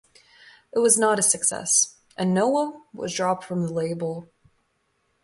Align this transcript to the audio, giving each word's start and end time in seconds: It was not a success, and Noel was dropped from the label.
It 0.73 0.79
was 0.79 0.97
not 0.97 1.19
a 1.19 1.21
success, 1.21 1.93
and 2.17 2.33
Noel 2.33 2.87
was 2.91 3.13
dropped 3.13 3.43
from 3.43 3.67
the 3.67 3.71
label. 3.71 4.31